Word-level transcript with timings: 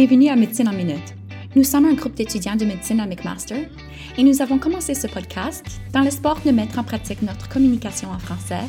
Bienvenue 0.00 0.30
à 0.30 0.36
Médecine 0.36 0.66
en 0.66 0.72
Minute. 0.72 1.14
Nous 1.54 1.62
sommes 1.62 1.84
un 1.84 1.92
groupe 1.92 2.14
d'étudiants 2.14 2.56
de 2.56 2.64
médecine 2.64 3.00
à 3.00 3.06
McMaster 3.06 3.68
et 4.16 4.22
nous 4.22 4.40
avons 4.40 4.56
commencé 4.56 4.94
ce 4.94 5.06
podcast 5.06 5.62
dans 5.92 6.00
l'espoir 6.00 6.40
de 6.42 6.50
mettre 6.50 6.78
en 6.78 6.84
pratique 6.84 7.20
notre 7.20 7.50
communication 7.50 8.10
en 8.10 8.18
français 8.18 8.62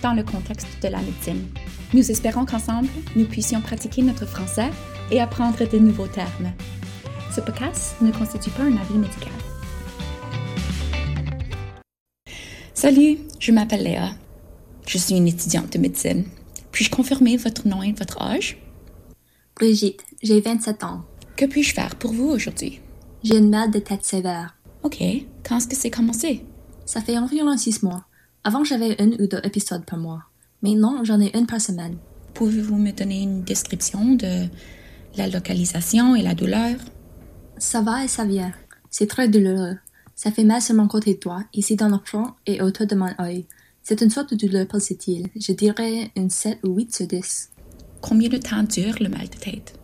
dans 0.00 0.12
le 0.12 0.22
contexte 0.22 0.68
de 0.80 0.86
la 0.86 1.00
médecine. 1.00 1.48
Nous 1.92 2.08
espérons 2.08 2.44
qu'ensemble, 2.44 2.86
nous 3.16 3.24
puissions 3.24 3.60
pratiquer 3.60 4.00
notre 4.02 4.26
français 4.26 4.70
et 5.10 5.20
apprendre 5.20 5.68
de 5.68 5.76
nouveaux 5.76 6.06
termes. 6.06 6.52
Ce 7.34 7.40
podcast 7.40 7.96
ne 8.00 8.12
constitue 8.12 8.50
pas 8.50 8.62
un 8.62 8.76
avis 8.76 8.98
médical. 8.98 9.32
Salut, 12.74 13.18
je 13.40 13.50
m'appelle 13.50 13.82
Léa. 13.82 14.10
Je 14.86 14.98
suis 14.98 15.16
une 15.16 15.26
étudiante 15.26 15.72
de 15.72 15.78
médecine. 15.80 16.26
Puis-je 16.70 16.90
confirmer 16.90 17.38
votre 17.38 17.66
nom 17.66 17.82
et 17.82 17.90
votre 17.90 18.22
âge? 18.22 18.58
Brigitte, 19.58 20.04
j'ai 20.22 20.42
27 20.42 20.84
ans. 20.84 21.00
Que 21.34 21.46
puis-je 21.46 21.72
faire 21.72 21.96
pour 21.96 22.12
vous 22.12 22.28
aujourd'hui? 22.28 22.82
J'ai 23.24 23.38
une 23.38 23.48
mal 23.48 23.70
de 23.70 23.78
tête 23.78 24.04
sévère. 24.04 24.54
Ok, 24.82 25.02
quand 25.42 25.56
est-ce 25.56 25.66
que 25.66 25.74
c'est 25.74 25.90
commencé? 25.90 26.44
Ça 26.84 27.00
fait 27.00 27.16
environ 27.16 27.56
6 27.56 27.82
mois. 27.82 28.04
Avant, 28.44 28.64
j'avais 28.64 29.02
une 29.02 29.14
ou 29.14 29.26
deux 29.26 29.40
épisodes 29.44 29.86
par 29.86 29.98
mois. 29.98 30.24
Maintenant, 30.60 31.02
j'en 31.04 31.22
ai 31.22 31.34
une 31.34 31.46
par 31.46 31.62
semaine. 31.62 31.96
Pouvez-vous 32.34 32.76
me 32.76 32.92
donner 32.92 33.22
une 33.22 33.44
description 33.44 34.14
de 34.14 34.46
la 35.16 35.26
localisation 35.26 36.14
et 36.14 36.22
la 36.22 36.34
douleur? 36.34 36.76
Ça 37.56 37.80
va 37.80 38.04
et 38.04 38.08
ça 38.08 38.26
vient. 38.26 38.52
C'est 38.90 39.08
très 39.08 39.26
douloureux. 39.26 39.78
Ça 40.14 40.30
fait 40.30 40.44
mal 40.44 40.60
sur 40.60 40.74
mon 40.74 40.86
côté 40.86 41.14
droit, 41.14 41.40
ici 41.54 41.76
dans 41.76 41.88
le 41.88 41.98
front 42.04 42.34
et 42.44 42.60
autour 42.60 42.86
de 42.86 42.94
mon 42.94 43.10
œil. 43.18 43.46
C'est 43.82 44.02
une 44.02 44.10
sorte 44.10 44.34
de 44.34 44.46
douleur 44.46 44.66
pulsatile. 44.66 45.28
Je 45.34 45.52
dirais 45.52 46.10
une 46.14 46.28
7 46.28 46.58
ou 46.62 46.74
8 46.74 46.94
sur 46.94 47.06
10. 47.06 47.52
Combien 48.00 48.28
de 48.28 48.36
temps 48.36 48.62
dure 48.62 48.94
le 49.00 49.08
mal 49.08 49.28
de 49.28 49.36
tête? 49.36 49.78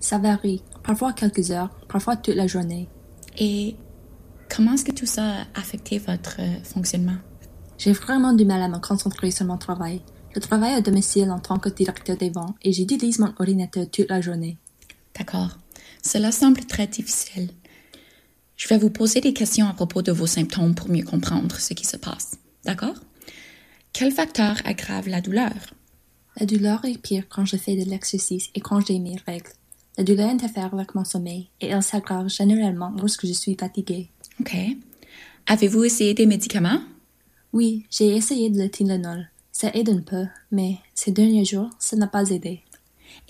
Ça 0.00 0.18
varie. 0.18 0.62
Parfois 0.82 1.12
quelques 1.12 1.50
heures, 1.50 1.70
parfois 1.88 2.16
toute 2.16 2.34
la 2.34 2.46
journée. 2.46 2.88
Et 3.38 3.76
comment 4.54 4.74
est-ce 4.74 4.84
que 4.84 4.92
tout 4.92 5.06
ça 5.06 5.24
a 5.24 5.60
affecté 5.60 5.98
votre 5.98 6.36
euh, 6.40 6.62
fonctionnement? 6.62 7.16
J'ai 7.78 7.92
vraiment 7.92 8.32
du 8.32 8.44
mal 8.44 8.62
à 8.62 8.68
me 8.68 8.78
concentrer 8.78 9.30
sur 9.30 9.46
mon 9.46 9.58
travail. 9.58 10.00
Je 10.34 10.40
travaille 10.40 10.74
à 10.74 10.80
domicile 10.80 11.30
en 11.30 11.38
tant 11.38 11.58
que 11.58 11.68
directeur 11.68 12.16
des 12.16 12.30
ventes 12.30 12.56
et 12.62 12.72
j'utilise 12.72 13.18
mon 13.18 13.32
ordinateur 13.38 13.90
toute 13.90 14.08
la 14.08 14.20
journée. 14.20 14.58
D'accord. 15.18 15.58
Cela 16.02 16.30
semble 16.30 16.64
très 16.66 16.86
difficile. 16.86 17.50
Je 18.56 18.68
vais 18.68 18.78
vous 18.78 18.90
poser 18.90 19.20
des 19.20 19.32
questions 19.32 19.66
à 19.66 19.74
propos 19.74 20.02
de 20.02 20.12
vos 20.12 20.26
symptômes 20.26 20.74
pour 20.74 20.88
mieux 20.88 21.04
comprendre 21.04 21.56
ce 21.56 21.74
qui 21.74 21.84
se 21.84 21.96
passe. 21.96 22.38
D'accord? 22.64 22.94
Quel 23.92 24.12
facteur 24.12 24.56
aggrave 24.64 25.08
la 25.08 25.20
douleur? 25.20 25.52
La 26.38 26.44
douleur 26.44 26.84
est 26.84 26.98
pire 26.98 27.24
quand 27.30 27.46
je 27.46 27.56
fais 27.56 27.76
de 27.76 27.88
l'exercice 27.88 28.50
et 28.54 28.60
quand 28.60 28.80
j'ai 28.80 28.98
mes 28.98 29.16
règles. 29.26 29.50
La 29.96 30.04
douleur 30.04 30.28
interfère 30.28 30.74
avec 30.74 30.94
mon 30.94 31.04
sommeil 31.04 31.48
et 31.62 31.68
elle 31.68 31.82
s'aggrave 31.82 32.28
généralement 32.28 32.92
lorsque 32.98 33.26
je 33.26 33.32
suis 33.32 33.56
fatiguée. 33.58 34.10
OK. 34.40 34.54
Avez-vous 35.46 35.84
essayé 35.84 36.12
des 36.12 36.26
médicaments? 36.26 36.80
Oui, 37.54 37.86
j'ai 37.90 38.14
essayé 38.14 38.50
de 38.50 38.66
Tylenol. 38.66 39.30
Ça 39.50 39.70
aide 39.72 39.88
un 39.88 40.00
peu, 40.00 40.26
mais 40.50 40.76
ces 40.94 41.10
derniers 41.10 41.46
jours, 41.46 41.70
ça 41.78 41.96
n'a 41.96 42.06
pas 42.06 42.28
aidé. 42.28 42.60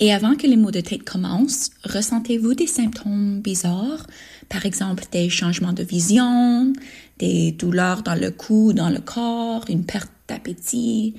Et 0.01 0.13
avant 0.13 0.35
que 0.35 0.49
les 0.49 0.57
maux 0.57 0.73
de 0.73 0.81
tête 0.81 1.05
commencent, 1.05 1.71
ressentez-vous 1.85 2.55
des 2.55 2.67
symptômes 2.67 3.41
bizarres? 3.41 4.05
Par 4.49 4.67
exemple, 4.67 5.05
des 5.13 5.31
changements 5.31 5.73
de 5.73 5.85
vision, 5.85 6.73
des 7.19 7.53
douleurs 7.53 8.03
dans 8.03 8.17
le 8.17 8.33
cou, 8.33 8.73
dans 8.73 8.91
le 8.91 8.99
corps, 8.99 9.65
une 9.69 9.85
perte 9.85 10.11
d'appétit, 10.27 11.15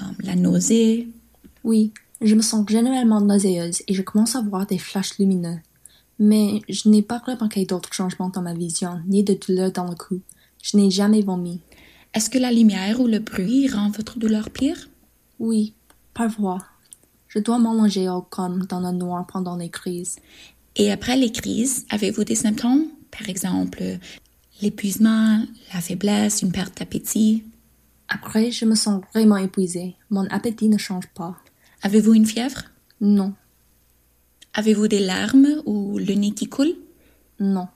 euh, 0.00 0.02
la 0.20 0.36
nausée? 0.36 1.08
Oui, 1.64 1.92
je 2.20 2.34
me 2.34 2.42
sens 2.42 2.66
généralement 2.68 3.20
nauséeuse 3.20 3.82
et 3.86 3.94
je 3.94 4.02
commence 4.02 4.36
à 4.36 4.40
voir 4.40 4.66
des 4.66 4.78
flashs 4.78 5.18
lumineux. 5.18 5.58
Mais 6.18 6.62
je 6.68 6.88
n'ai 6.88 7.02
pas 7.02 7.18
remarqué 7.18 7.66
d'autres 7.66 7.92
changements 7.92 8.30
dans 8.30 8.42
ma 8.42 8.54
vision, 8.54 9.00
ni 9.06 9.22
de 9.22 9.34
douleur 9.34 9.70
dans 9.72 9.88
le 9.88 9.94
cou. 9.94 10.20
Je 10.62 10.76
n'ai 10.76 10.90
jamais 10.90 11.22
vomi. 11.22 11.60
Est-ce 12.14 12.30
que 12.30 12.38
la 12.38 12.50
lumière 12.50 13.00
ou 13.00 13.06
le 13.06 13.18
bruit 13.18 13.68
rend 13.68 13.90
votre 13.90 14.18
douleur 14.18 14.48
pire? 14.50 14.88
Oui, 15.38 15.74
parfois. 16.14 16.64
Je 17.28 17.38
dois 17.38 17.58
m'allonger 17.58 18.08
au 18.08 18.22
calme 18.22 18.64
dans 18.66 18.80
le 18.80 18.96
noir 18.96 19.26
pendant 19.26 19.56
les 19.56 19.68
crises. 19.68 20.16
Et 20.76 20.90
après 20.90 21.16
les 21.16 21.30
crises, 21.30 21.84
avez-vous 21.90 22.24
des 22.24 22.34
symptômes? 22.34 22.86
Par 23.10 23.28
exemple, 23.28 23.82
l'épuisement, 24.62 25.42
la 25.74 25.80
faiblesse, 25.80 26.40
une 26.40 26.52
perte 26.52 26.78
d'appétit? 26.78 27.44
Après, 28.08 28.50
je 28.50 28.64
me 28.64 28.74
sens 28.74 29.02
vraiment 29.12 29.36
épuisée. 29.36 29.96
Mon 30.10 30.26
appétit 30.28 30.68
ne 30.68 30.78
change 30.78 31.06
pas. 31.08 31.36
Avez-vous 31.82 32.14
une 32.14 32.26
fièvre? 32.26 32.62
Non, 33.00 33.34
Avez-vous 34.54 34.88
des 34.88 35.00
larmes 35.00 35.60
ou 35.66 35.98
le 35.98 36.14
nez 36.14 36.30
qui 36.32 36.48
coule? 36.48 36.74
non, 37.40 37.68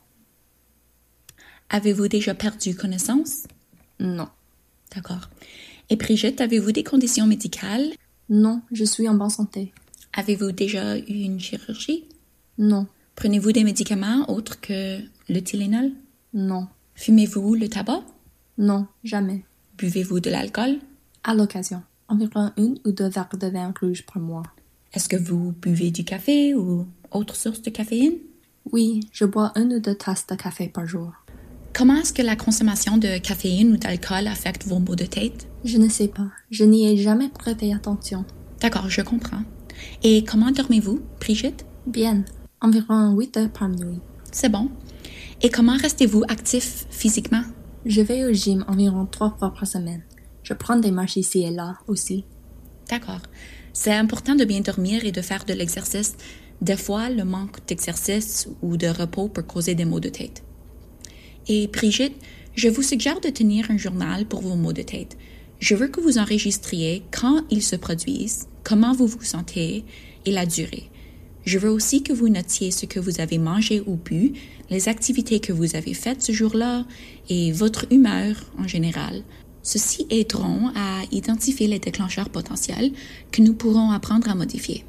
Avez-vous 1.69 2.09
déjà 2.09 2.35
perdu 2.35 2.75
connaissance? 2.75 3.45
non. 3.99 4.29
D'accord. 4.95 5.29
Et 5.89 5.95
Brigitte, 5.97 6.41
avez-vous 6.41 6.73
des 6.73 6.83
conditions 6.83 7.27
médicales? 7.27 7.91
Non, 8.29 8.61
je 8.73 8.85
suis 8.85 9.09
en 9.09 9.15
bonne 9.15 9.31
santé. 9.31 9.73
Avez-vous 10.15 10.51
déjà 10.53 10.99
eu 10.99 11.05
une 11.07 11.39
chirurgie? 11.39 12.05
Non, 12.59 12.87
Prenez-vous 13.15 13.53
des 13.53 13.63
médicaments 13.65 14.25
autres 14.31 14.61
que 14.61 14.99
le 15.29 15.41
Tylenol? 15.43 15.93
non, 16.33 16.67
Fumez-vous 16.95 17.55
le 17.55 17.69
tabac? 17.69 18.03
non, 18.59 18.87
jamais. 19.05 19.45
Buvez-vous 19.81 20.21
de 20.21 20.29
l'alcool? 20.29 20.77
À 21.25 21.35
l'occasion, 21.35 21.81
environ 22.07 22.51
une 22.59 22.79
ou 22.85 22.93
deux 22.93 23.09
verres 23.09 23.31
de 23.33 23.47
vin 23.47 23.73
rouge 23.81 24.05
par 24.05 24.21
mois. 24.21 24.43
Est-ce 24.93 25.09
que 25.09 25.17
vous 25.17 25.53
buvez 25.53 25.91
du 25.91 26.05
café 26.05 26.55
ou 26.55 26.87
autre 27.11 27.35
source 27.35 27.63
de 27.63 27.71
caféine? 27.71 28.19
Oui, 28.71 29.01
je 29.11 29.25
bois 29.25 29.53
une 29.57 29.73
ou 29.73 29.81
deux 29.81 29.95
tasses 29.95 30.27
de 30.27 30.35
café 30.35 30.69
par 30.69 30.87
jour. 30.87 31.15
Comment 31.73 31.97
est-ce 31.97 32.13
que 32.13 32.21
la 32.21 32.37
consommation 32.37 32.99
de 32.99 33.17
caféine 33.17 33.73
ou 33.73 33.79
d'alcool 33.79 34.27
affecte 34.27 34.67
vos 34.67 34.81
maux 34.81 34.97
de 34.97 35.07
tête? 35.07 35.49
Je 35.65 35.79
ne 35.79 35.89
sais 35.89 36.09
pas, 36.09 36.29
je 36.51 36.65
n'y 36.65 36.87
ai 36.87 36.99
jamais 36.99 37.31
prêté 37.31 37.73
attention. 37.73 38.27
D'accord, 38.61 38.91
je 38.91 39.01
comprends. 39.01 39.45
Et 40.03 40.25
comment 40.25 40.51
dormez-vous, 40.51 41.01
Brigitte? 41.21 41.65
Bien, 41.87 42.23
environ 42.61 43.17
8 43.17 43.37
heures 43.39 43.51
par 43.51 43.71
nuit. 43.71 44.01
C'est 44.31 44.51
bon. 44.51 44.69
Et 45.41 45.49
comment 45.49 45.79
restez-vous 45.79 46.25
actif 46.29 46.85
physiquement? 46.91 47.45
Je 47.87 48.03
vais 48.03 48.27
au 48.27 48.33
gym 48.33 48.63
environ 48.69 49.07
trois 49.07 49.35
fois 49.39 49.55
par 49.55 49.67
semaine. 49.67 50.03
Je 50.43 50.53
prends 50.53 50.77
des 50.77 50.91
marches 50.91 51.17
ici 51.17 51.43
et 51.43 51.51
là 51.51 51.79
aussi. 51.87 52.25
D'accord. 52.91 53.23
C'est 53.73 53.95
important 53.95 54.35
de 54.35 54.45
bien 54.45 54.61
dormir 54.61 55.05
et 55.07 55.13
de 55.13 55.23
faire 55.23 55.47
de 55.47 55.55
l'exercice. 55.55 56.17
Des 56.61 56.77
fois, 56.77 57.09
le 57.09 57.25
manque 57.25 57.65
d'exercice 57.67 58.49
ou 58.61 58.77
de 58.77 58.89
repos 58.89 59.29
peut 59.29 59.43
causer 59.43 59.75
des 59.75 59.87
maux 59.87 60.01
de 60.01 60.11
tête. 60.11 60.43
Et 61.49 61.69
Brigitte, 61.69 62.17
je 62.55 62.69
vous 62.69 62.83
suggère 62.83 63.21
de 63.21 63.31
tenir 63.31 63.71
un 63.71 63.79
journal 63.79 64.27
pour 64.27 64.43
vos 64.43 64.57
maux 64.57 64.75
de 64.75 64.83
tête. 64.83 65.17
Je 65.59 65.75
veux 65.75 65.89
que 65.89 66.01
vous 66.01 66.19
enregistriez 66.19 67.03
quand 67.11 67.45
ils 67.51 67.63
se 67.63 67.77
produisent, 67.77 68.47
comment 68.63 68.93
vous 68.93 69.07
vous 69.07 69.23
sentez 69.23 69.85
et 70.27 70.33
la 70.33 70.45
durée. 70.45 70.90
Je 71.45 71.59
veux 71.59 71.71
aussi 71.71 72.03
que 72.03 72.13
vous 72.13 72.29
notiez 72.29 72.71
ce 72.71 72.87
que 72.87 73.01
vous 73.01 73.21
avez 73.21 73.39
mangé 73.39 73.83
ou 73.87 73.97
bu, 73.97 74.33
les 74.69 74.89
activités 74.89 75.41
que 75.41 75.53
vous 75.53 75.75
avez 75.75 75.95
faites 75.95 76.23
ce 76.23 76.33
jour-là 76.33 76.85
et 77.29 77.53
votre 77.53 77.87
humeur 77.91 78.37
en 78.59 78.69
général. 78.69 79.23
Ceci 79.63 80.07
aideront 80.11 80.71
à 80.75 81.03
identifier 81.13 81.67
les 81.67 81.79
déclencheurs 81.79 82.31
potentiels 82.31 82.93
que 83.31 83.43
nous 83.43 83.55
pourrons 83.55 83.91
apprendre 83.91 84.29
à 84.31 84.35
modifier. 84.35 84.85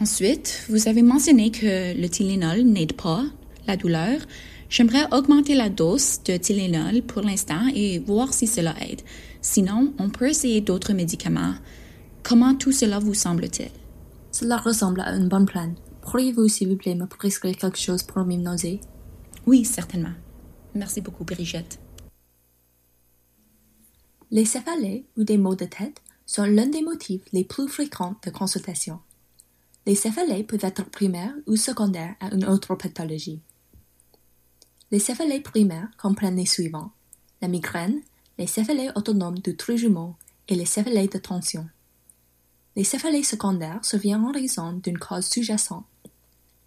Ensuite, 0.00 0.64
vous 0.70 0.88
avez 0.88 1.02
mentionné 1.02 1.50
que 1.50 1.94
le 1.98 2.08
Tylenol 2.08 2.62
n'aide 2.62 2.94
pas 2.94 3.24
la 3.66 3.76
douleur. 3.76 4.20
J'aimerais 4.70 5.04
augmenter 5.12 5.54
la 5.54 5.68
dose 5.68 6.20
de 6.24 6.36
Tylenol 6.36 7.02
pour 7.02 7.22
l'instant 7.22 7.66
et 7.74 7.98
voir 7.98 8.32
si 8.32 8.46
cela 8.46 8.74
aide. 8.80 9.02
Sinon, 9.42 9.92
on 9.98 10.08
peut 10.08 10.28
essayer 10.28 10.60
d'autres 10.60 10.92
médicaments. 10.94 11.54
Comment 12.22 12.54
tout 12.54 12.72
cela 12.72 12.98
vous 12.98 13.14
semble-t-il? 13.14 13.79
Cela 14.40 14.56
ressemble 14.56 15.02
à 15.02 15.14
une 15.14 15.28
bonne 15.28 15.44
plan. 15.44 15.74
Pourriez-vous, 16.00 16.48
s'il 16.48 16.70
vous 16.70 16.76
plaît, 16.76 16.94
me 16.94 17.04
prescrire 17.04 17.54
quelque 17.54 17.76
chose 17.76 18.02
pour 18.02 18.24
nausées? 18.24 18.80
Oui, 19.46 19.66
certainement. 19.66 20.14
Merci 20.74 21.02
beaucoup, 21.02 21.24
Brigitte. 21.24 21.78
Les 24.30 24.46
céphalées 24.46 25.04
ou 25.18 25.24
des 25.24 25.36
maux 25.36 25.56
de 25.56 25.66
tête 25.66 26.00
sont 26.24 26.44
l'un 26.44 26.68
des 26.68 26.80
motifs 26.80 27.20
les 27.34 27.44
plus 27.44 27.68
fréquents 27.68 28.16
de 28.24 28.30
consultation. 28.30 29.00
Les 29.84 29.94
céphalées 29.94 30.44
peuvent 30.44 30.64
être 30.64 30.88
primaires 30.88 31.34
ou 31.46 31.56
secondaires 31.56 32.14
à 32.20 32.32
une 32.32 32.46
autre 32.46 32.74
pathologie. 32.76 33.42
Les 34.90 35.00
céphalées 35.00 35.40
primaires 35.40 35.90
comprennent 35.98 36.36
les 36.36 36.46
suivants 36.46 36.92
la 37.42 37.48
migraine, 37.48 38.00
les 38.38 38.46
céphalées 38.46 38.88
autonomes 38.94 39.40
du 39.40 39.54
trijumeau 39.54 40.14
et 40.48 40.54
les 40.54 40.64
céphalées 40.64 41.08
de 41.08 41.18
tension. 41.18 41.68
Les 42.76 42.84
céphalées 42.84 43.24
secondaires 43.24 43.84
surviennent 43.84 44.24
en 44.24 44.30
raison 44.30 44.72
d'une 44.72 44.98
cause 44.98 45.26
sous-jacente. 45.26 45.84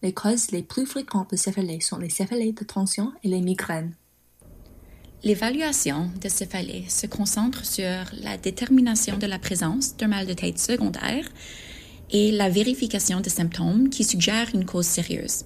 Les 0.02 0.14
causes 0.14 0.52
les 0.52 0.62
plus 0.62 0.86
fréquentes 0.86 1.32
de 1.32 1.38
céphalées 1.38 1.80
sont 1.80 1.98
les 1.98 2.10
céphalées 2.10 2.52
de 2.52 2.66
tension 2.66 3.14
et 3.24 3.30
les 3.30 3.40
migraines. 3.40 3.96
L'évaluation 5.24 6.10
de 6.22 6.28
céphalée 6.28 6.84
se 6.90 7.08
concentre 7.08 7.66
sur 7.66 8.04
la 8.22 8.38
détermination 8.38 9.18
de 9.18 9.26
la 9.26 9.40
présence 9.40 9.96
d'un 9.96 10.10
mal 10.10 10.28
de 10.28 10.34
tête 10.34 10.60
secondaire 10.60 11.26
et 12.12 12.34
la 12.34 12.50
vérification 12.50 13.22
des 13.22 13.30
symptômes 13.30 13.90
qui 13.90 14.04
suggèrent 14.04 14.54
une 14.54 14.66
cause 14.66 14.86
sérieuse. 14.86 15.46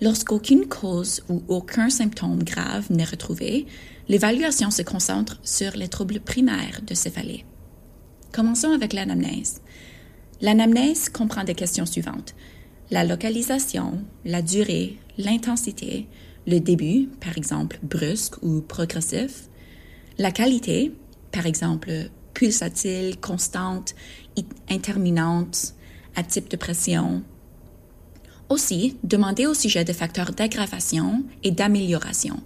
Lorsqu'aucune 0.00 0.66
cause 0.66 1.22
ou 1.28 1.44
aucun 1.46 1.88
symptôme 1.88 2.42
grave 2.42 2.90
n'est 2.90 3.04
retrouvé, 3.04 3.66
l'évaluation 4.08 4.72
se 4.72 4.82
concentre 4.82 5.38
sur 5.44 5.76
les 5.76 5.86
troubles 5.86 6.18
primaires 6.18 6.80
de 6.84 6.94
céphalée. 6.94 7.44
Commençons 8.32 8.72
avec 8.72 8.94
l'anamnèse. 8.94 9.60
L'anamnèse 10.40 11.10
comprend 11.10 11.44
des 11.44 11.54
questions 11.54 11.84
suivantes. 11.84 12.34
La 12.90 13.04
localisation, 13.04 14.02
la 14.24 14.40
durée, 14.40 14.96
l'intensité, 15.18 16.08
le 16.46 16.58
début, 16.58 17.08
par 17.20 17.36
exemple 17.36 17.78
brusque 17.82 18.42
ou 18.42 18.62
progressif, 18.62 19.48
la 20.16 20.30
qualité, 20.30 20.92
par 21.30 21.46
exemple 21.46 21.90
pulsatile, 22.32 23.18
constante, 23.20 23.94
interminente, 24.70 25.74
à 26.16 26.22
type 26.22 26.50
de 26.50 26.56
pression. 26.56 27.22
Aussi, 28.48 28.96
demander 29.04 29.46
au 29.46 29.54
sujet 29.54 29.84
des 29.84 29.92
facteurs 29.92 30.32
d'aggravation 30.32 31.22
et 31.42 31.50
d'amélioration, 31.50 32.40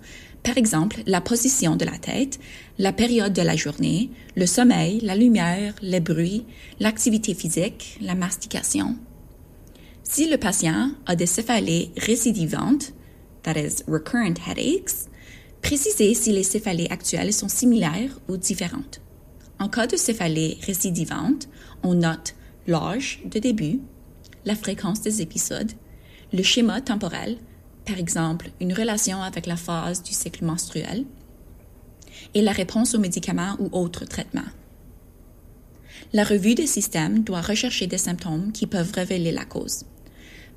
par 0.46 0.56
exemple 0.58 1.02
la 1.06 1.20
position 1.20 1.74
de 1.74 1.84
la 1.84 1.98
tête, 1.98 2.38
la 2.78 2.92
période 2.92 3.32
de 3.32 3.42
la 3.42 3.56
journée, 3.56 4.10
le 4.36 4.46
sommeil, 4.46 5.00
la 5.00 5.16
lumière, 5.16 5.74
les 5.82 5.98
bruits, 5.98 6.44
l'activité 6.78 7.34
physique, 7.34 7.98
la 8.00 8.14
mastication. 8.14 8.96
Si 10.04 10.30
le 10.30 10.38
patient 10.38 10.92
a 11.06 11.16
des 11.16 11.26
céphalées 11.26 11.90
récidivantes, 11.96 12.92
that 13.42 13.58
is, 13.58 13.82
recurrent 13.88 14.38
headaches, 14.46 15.08
précisez 15.62 16.14
si 16.14 16.30
les 16.30 16.44
céphalées 16.44 16.86
actuelles 16.90 17.32
sont 17.32 17.48
similaires 17.48 18.20
ou 18.28 18.36
différentes. 18.36 19.00
En 19.58 19.68
cas 19.68 19.88
de 19.88 19.96
céphalée 19.96 20.58
récidivante, 20.64 21.48
on 21.82 21.94
note 21.94 22.36
l'âge 22.68 23.20
de 23.24 23.40
début, 23.40 23.80
la 24.44 24.54
fréquence 24.54 25.00
des 25.00 25.22
épisodes, 25.22 25.72
le 26.32 26.44
schéma 26.44 26.80
temporel, 26.80 27.36
par 27.86 27.98
exemple 27.98 28.50
une 28.60 28.72
relation 28.72 29.22
avec 29.22 29.46
la 29.46 29.56
phase 29.56 30.02
du 30.02 30.12
cycle 30.12 30.44
menstruel, 30.44 31.04
et 32.34 32.42
la 32.42 32.52
réponse 32.52 32.94
aux 32.94 32.98
médicaments 32.98 33.56
ou 33.58 33.68
autres 33.72 34.04
traitements. 34.04 34.42
La 36.12 36.24
revue 36.24 36.54
des 36.54 36.66
systèmes 36.66 37.22
doit 37.22 37.40
rechercher 37.40 37.86
des 37.86 37.98
symptômes 37.98 38.52
qui 38.52 38.66
peuvent 38.66 38.92
révéler 38.92 39.32
la 39.32 39.44
cause. 39.44 39.84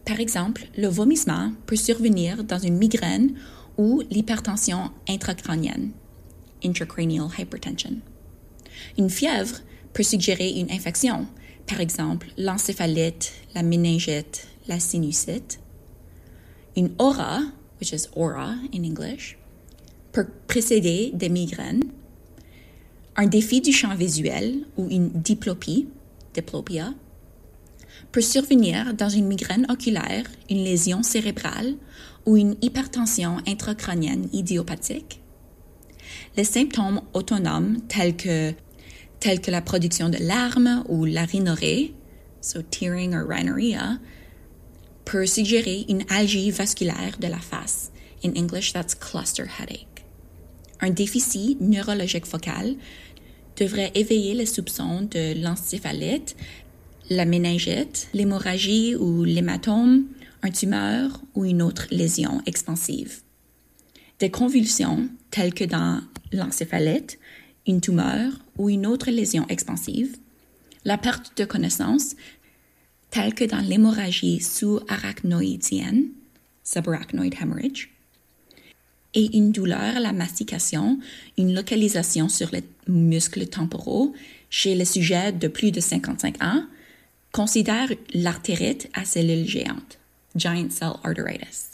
Par 0.05 0.19
exemple, 0.19 0.67
le 0.77 0.87
vomissement 0.87 1.51
peut 1.65 1.75
survenir 1.75 2.43
dans 2.43 2.59
une 2.59 2.77
migraine 2.77 3.33
ou 3.77 4.01
l'hypertension 4.09 4.91
intracrânienne. 5.07 5.91
Une 8.97 9.09
fièvre 9.09 9.55
peut 9.93 10.03
suggérer 10.03 10.49
une 10.49 10.71
infection, 10.71 11.27
par 11.67 11.79
exemple 11.79 12.27
l'encéphalite, 12.37 13.33
la 13.55 13.63
méningite, 13.63 14.47
la 14.67 14.79
sinusite. 14.79 15.59
Une 16.79 16.91
aura, 16.97 17.41
which 17.81 17.91
is 17.91 18.07
aura 18.15 18.55
in 18.73 18.83
English, 18.85 19.37
précéder 20.47 21.11
des 21.13 21.27
migraines. 21.27 21.83
Un 23.17 23.25
défi 23.25 23.59
du 23.59 23.73
champ 23.73 23.93
visuel 23.95 24.65
ou 24.77 24.87
une 24.89 25.09
diplopie, 25.09 25.89
diplopia, 26.33 26.93
peut 28.13 28.21
survenir 28.21 28.93
dans 28.93 29.09
une 29.09 29.27
migraine 29.27 29.65
oculaire, 29.69 30.23
une 30.49 30.63
lésion 30.63 31.03
cérébrale 31.03 31.75
ou 32.25 32.37
une 32.37 32.55
hypertension 32.61 33.39
intracrânienne 33.45 34.29
idiopathique. 34.31 35.19
Les 36.37 36.45
symptômes 36.45 37.01
autonomes 37.13 37.81
tels 37.89 38.15
que, 38.15 38.53
tels 39.19 39.41
que 39.41 39.51
la 39.51 39.61
production 39.61 40.07
de 40.07 40.17
larmes 40.17 40.85
ou 40.87 41.03
la 41.03 41.25
rhinorrhée, 41.25 41.93
so 42.39 42.61
tearing 42.61 43.13
or 43.13 43.27
rhinorrhea, 43.27 43.99
peut 45.09 45.25
suggérer 45.25 45.85
une 45.89 46.03
algie 46.09 46.51
vasculaire 46.51 47.17
de 47.19 47.27
la 47.27 47.39
face. 47.39 47.91
In 48.23 48.31
English, 48.35 48.73
that's 48.73 48.93
cluster 48.93 49.45
headache. 49.45 50.05
Un 50.81 50.91
déficit 50.91 51.59
neurologique 51.59 52.27
focal 52.27 52.75
devrait 53.57 53.91
éveiller 53.95 54.35
les 54.35 54.45
soupçons 54.45 55.01
de 55.01 55.41
l'encéphalite, 55.41 56.35
la 57.09 57.25
méningite, 57.25 58.07
l'hémorragie 58.13 58.95
ou 58.95 59.23
l'hématome, 59.23 60.05
un 60.43 60.51
tumeur 60.51 61.19
ou 61.33 61.43
une 61.43 61.63
autre 61.63 61.87
lésion 61.89 62.41
expansive. 62.45 63.21
Des 64.19 64.29
convulsions, 64.29 65.09
telles 65.31 65.55
que 65.55 65.63
dans 65.63 66.01
l'encéphalite, 66.31 67.17
une 67.65 67.81
tumeur 67.81 68.31
ou 68.57 68.69
une 68.69 68.85
autre 68.85 69.09
lésion 69.09 69.47
expansive, 69.49 70.17
la 70.85 70.97
perte 70.97 71.35
de 71.37 71.45
connaissance, 71.45 72.15
telle 73.11 73.33
que 73.33 73.43
dans 73.43 73.61
l'hémorragie 73.61 74.39
sous-arachnoïdienne, 74.39 76.09
subarachnoid 76.63 77.33
hemorrhage, 77.41 77.89
et 79.15 79.35
une 79.35 79.51
douleur 79.51 79.97
à 79.97 79.99
la 79.99 80.13
mastication, 80.13 80.99
une 81.37 81.55
localisation 81.55 82.29
sur 82.29 82.49
les 82.51 82.63
muscles 82.87 83.47
temporaux 83.47 84.13
chez 84.49 84.75
les 84.75 84.85
sujets 84.85 85.31
de 85.31 85.47
plus 85.47 85.71
de 85.71 85.79
55 85.79 86.43
ans, 86.43 86.63
considère 87.31 87.89
l'artérite 88.13 88.89
à 88.93 89.05
cellules 89.05 89.47
géantes, 89.47 89.99
giant 90.35 90.69
cell 90.69 90.93
arteritis. 91.03 91.69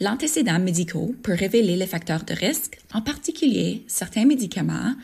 L'antécédent 0.00 0.58
médicaux 0.58 1.14
peut 1.22 1.34
révéler 1.34 1.76
les 1.76 1.86
facteurs 1.86 2.24
de 2.24 2.34
risque, 2.34 2.78
en 2.92 3.02
particulier 3.02 3.84
certains 3.86 4.24
médicaments 4.24 4.94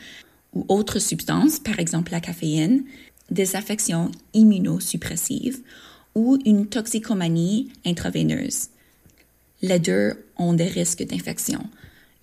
ou 0.53 0.65
autres 0.67 0.99
substances, 0.99 1.59
par 1.59 1.79
exemple 1.79 2.11
la 2.11 2.19
caféine, 2.19 2.83
des 3.31 3.55
affections 3.55 4.11
immunosuppressives 4.33 5.59
ou 6.15 6.37
une 6.45 6.67
toxicomanie 6.67 7.69
intraveineuse. 7.85 8.69
Les 9.61 9.79
deux 9.79 10.13
ont 10.37 10.53
des 10.53 10.67
risques 10.67 11.03
d'infection. 11.03 11.61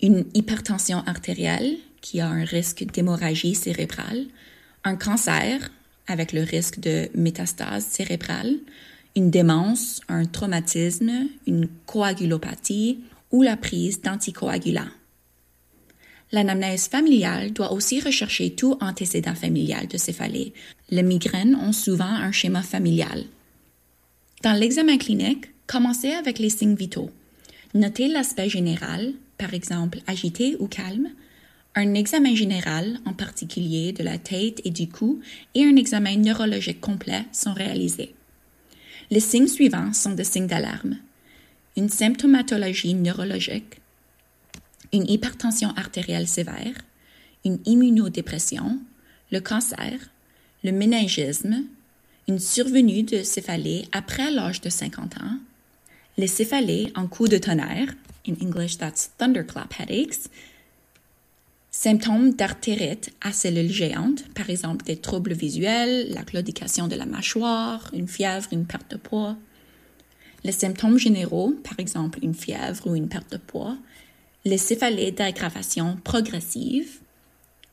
Une 0.01 0.25
hypertension 0.33 0.99
artérielle, 1.05 1.77
qui 2.01 2.19
a 2.19 2.27
un 2.27 2.43
risque 2.43 2.85
d'hémorragie 2.85 3.55
cérébrale, 3.55 4.25
un 4.83 4.95
cancer, 4.95 5.71
avec 6.07 6.31
le 6.31 6.41
risque 6.41 6.79
de 6.79 7.09
métastase 7.15 7.85
cérébrale, 7.85 8.55
une 9.15 9.29
démence, 9.29 10.01
un 10.07 10.25
traumatisme, 10.25 11.27
une 11.47 11.67
coagulopathie 11.85 12.99
ou 13.31 13.41
la 13.41 13.57
prise 13.57 14.01
d'anticoagulants. 14.01 14.91
L'anamnèse 16.31 16.87
familiale 16.87 17.53
doit 17.53 17.71
aussi 17.71 18.01
rechercher 18.01 18.53
tout 18.53 18.77
antécédent 18.81 19.35
familial 19.35 19.87
de 19.87 19.97
céphalée. 19.97 20.53
Les 20.89 21.03
migraines 21.03 21.55
ont 21.55 21.71
souvent 21.71 22.05
un 22.05 22.31
schéma 22.31 22.63
familial. 22.63 23.23
Dans 24.43 24.53
l'examen 24.53 24.97
clinique, 24.97 25.45
commencez 25.67 26.11
avec 26.11 26.39
les 26.39 26.49
signes 26.49 26.75
vitaux. 26.75 27.09
Notez 27.73 28.07
l'aspect 28.07 28.49
général, 28.49 29.13
par 29.37 29.53
exemple 29.53 29.99
agité 30.07 30.55
ou 30.59 30.67
calme, 30.67 31.09
un 31.75 31.93
examen 31.93 32.33
général, 32.33 32.99
en 33.05 33.13
particulier 33.13 33.91
de 33.91 34.03
la 34.03 34.17
tête 34.17 34.61
et 34.65 34.71
du 34.71 34.89
cou, 34.89 35.21
et 35.53 35.63
un 35.63 35.75
examen 35.75 36.17
neurologique 36.17 36.81
complet 36.81 37.23
sont 37.31 37.53
réalisés. 37.53 38.15
Les 39.11 39.19
signes 39.19 39.47
suivants 39.47 39.93
sont 39.93 40.13
des 40.13 40.23
signes 40.23 40.47
d'alarme. 40.47 40.97
Une 41.77 41.89
symptomatologie 41.89 42.95
neurologique, 42.95 43.79
une 44.93 45.09
hypertension 45.09 45.73
artérielle 45.75 46.27
sévère, 46.27 46.75
une 47.45 47.59
immunodépression, 47.65 48.79
le 49.31 49.39
cancer, 49.39 49.99
le 50.63 50.71
méningisme, 50.71 51.65
une 52.27 52.39
survenue 52.39 53.03
de 53.03 53.23
céphalée 53.23 53.85
après 53.91 54.31
l'âge 54.31 54.61
de 54.61 54.69
50 54.69 55.17
ans, 55.17 55.37
les 56.17 56.27
céphalées 56.27 56.91
en 56.95 57.07
coup 57.07 57.27
de 57.27 57.37
tonnerre, 57.37 57.93
in 58.27 58.33
English 58.41 58.77
that's 58.77 59.11
thunderclap 59.17 59.73
headaches, 59.79 60.29
symptômes 61.71 62.33
d'artérite 62.33 63.13
à 63.21 63.31
cellules 63.31 63.71
géantes, 63.71 64.27
par 64.33 64.49
exemple 64.49 64.83
des 64.83 64.97
troubles 64.97 65.33
visuels, 65.33 66.11
la 66.11 66.23
claudication 66.23 66.87
de 66.87 66.95
la 66.95 67.05
mâchoire, 67.05 67.89
une 67.93 68.07
fièvre, 68.07 68.47
une 68.51 68.65
perte 68.65 68.91
de 68.91 68.97
poids, 68.97 69.37
les 70.43 70.51
symptômes 70.51 70.97
généraux, 70.97 71.53
par 71.63 71.79
exemple 71.79 72.19
une 72.21 72.33
fièvre 72.33 72.87
ou 72.87 72.95
une 72.95 73.07
perte 73.07 73.31
de 73.31 73.37
poids, 73.37 73.77
les 74.47 74.57
céphalées 74.57 75.11
d'aggravation 75.11 75.97
progressive 76.03 76.99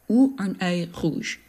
ou 0.09 0.35
un 0.39 0.55
œil 0.61 0.89
rouge. 0.93 1.41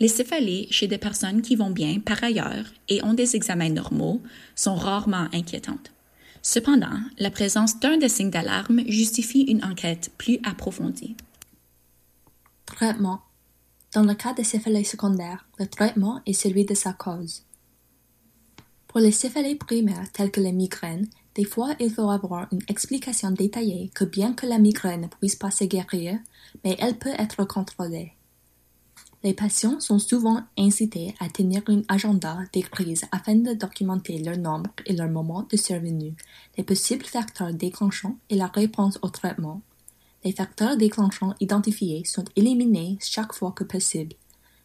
Les 0.00 0.08
céphalées 0.08 0.66
chez 0.70 0.88
des 0.88 0.98
personnes 0.98 1.42
qui 1.42 1.54
vont 1.54 1.70
bien 1.70 2.00
par 2.00 2.24
ailleurs 2.24 2.64
et 2.88 3.04
ont 3.04 3.14
des 3.14 3.36
examens 3.36 3.68
normaux 3.68 4.22
sont 4.56 4.74
rarement 4.74 5.28
inquiétantes. 5.32 5.92
Cependant, 6.40 6.98
la 7.18 7.30
présence 7.30 7.78
d'un 7.78 7.98
des 7.98 8.08
signes 8.08 8.30
d'alarme 8.30 8.82
justifie 8.88 9.42
une 9.42 9.64
enquête 9.64 10.10
plus 10.18 10.40
approfondie. 10.42 11.14
Traitement. 12.66 13.20
Dans 13.94 14.02
le 14.02 14.14
cas 14.14 14.32
des 14.32 14.44
céphalées 14.44 14.82
secondaires, 14.82 15.46
le 15.58 15.66
traitement 15.66 16.20
est 16.26 16.32
celui 16.32 16.64
de 16.64 16.74
sa 16.74 16.94
cause. 16.94 17.44
Pour 18.92 19.00
les 19.00 19.10
céphalées 19.10 19.54
primaires 19.54 20.12
telles 20.12 20.30
que 20.30 20.42
les 20.42 20.52
migraines, 20.52 21.08
des 21.34 21.44
fois, 21.44 21.74
il 21.80 21.90
faut 21.90 22.10
avoir 22.10 22.46
une 22.52 22.60
explication 22.68 23.30
détaillée 23.30 23.90
que 23.94 24.04
bien 24.04 24.34
que 24.34 24.44
la 24.44 24.58
migraine 24.58 25.00
ne 25.00 25.06
puisse 25.06 25.34
pas 25.34 25.50
se 25.50 25.64
guérir, 25.64 26.18
mais 26.62 26.76
elle 26.78 26.98
peut 26.98 27.14
être 27.18 27.42
contrôlée. 27.44 28.12
Les 29.24 29.32
patients 29.32 29.80
sont 29.80 29.98
souvent 29.98 30.42
incités 30.58 31.14
à 31.20 31.30
tenir 31.30 31.62
un 31.68 31.80
agenda 31.88 32.36
des 32.52 32.60
crises 32.60 33.06
afin 33.12 33.36
de 33.36 33.54
documenter 33.54 34.18
leur 34.18 34.36
nombre 34.36 34.68
et 34.84 34.92
leur 34.92 35.08
moment 35.08 35.46
de 35.50 35.56
survenue, 35.56 36.14
les 36.58 36.64
possibles 36.64 37.06
facteurs 37.06 37.54
déclenchants 37.54 38.18
et 38.28 38.34
la 38.34 38.48
réponse 38.48 38.98
au 39.00 39.08
traitement. 39.08 39.62
Les 40.22 40.32
facteurs 40.32 40.76
déclenchants 40.76 41.32
identifiés 41.40 42.04
sont 42.04 42.26
éliminés 42.36 42.98
chaque 43.00 43.32
fois 43.32 43.52
que 43.52 43.64
possible. 43.64 44.16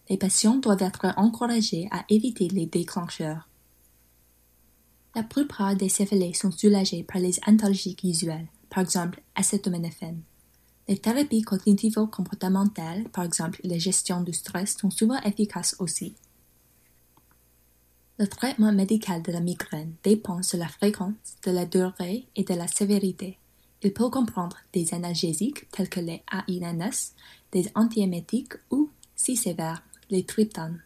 Les 0.10 0.17
patients 0.17 0.57
doivent 0.57 0.84
être 0.84 1.13
encouragés 1.15 1.88
à 1.91 2.03
éviter 2.10 2.50
les 2.50 2.65
déclencheurs. 2.65 3.47
La 5.17 5.24
plupart 5.24 5.75
des 5.75 5.89
céphalées 5.89 6.36
sont 6.36 6.51
soulagées 6.51 7.01
par 7.01 7.19
les 7.19 7.39
antalgiques 7.47 8.03
usuels, 8.03 8.45
par 8.69 8.83
exemple 8.83 9.19
acétaminophène. 9.33 10.21
Les 10.88 11.00
thérapies 11.00 11.41
cognitivo-comportementales, 11.41 13.09
par 13.09 13.24
exemple 13.24 13.59
la 13.63 13.79
gestion 13.79 14.21
du 14.21 14.31
stress, 14.31 14.77
sont 14.77 14.91
souvent 14.91 15.19
efficaces 15.24 15.75
aussi. 15.79 16.13
Le 18.19 18.27
traitement 18.27 18.71
médical 18.71 19.24
de 19.24 19.31
la 19.31 19.39
migraine 19.39 19.95
dépend 20.03 20.39
de 20.39 20.57
la 20.59 20.67
fréquence, 20.67 21.15
de 21.43 21.50
la 21.50 21.65
durée 21.65 22.27
et 22.36 22.43
de 22.43 22.53
la 22.53 22.67
sévérité. 22.67 23.39
Il 23.81 23.93
peut 23.93 24.12
comprendre 24.12 24.57
des 24.71 24.93
analgésiques 24.93 25.67
tels 25.71 25.89
que 25.89 26.00
les 26.00 26.21
AINS, 26.31 27.13
des 27.51 27.71
antiémétiques 27.74 28.53
ou, 28.69 28.91
si 29.15 29.36
sévère, 29.36 29.81
les 30.12 30.27
triptanes. 30.27 30.83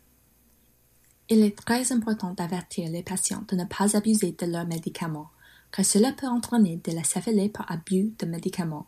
Il 1.33 1.43
est 1.43 1.55
très 1.55 1.93
important 1.93 2.33
d'avertir 2.33 2.89
les 2.89 3.03
patients 3.03 3.45
de 3.47 3.55
ne 3.55 3.63
pas 3.63 3.95
abuser 3.95 4.35
de 4.37 4.45
leurs 4.45 4.67
médicaments, 4.67 5.29
car 5.71 5.85
cela 5.85 6.11
peut 6.11 6.27
entraîner 6.27 6.81
de 6.83 6.91
la 6.91 7.05
céphalée 7.05 7.47
par 7.47 7.71
abus 7.71 8.11
de 8.19 8.25
médicaments. 8.25 8.85